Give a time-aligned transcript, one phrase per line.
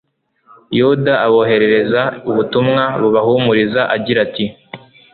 [0.77, 4.45] yuda aboherereza ubutumwa bubahumuriza agira ati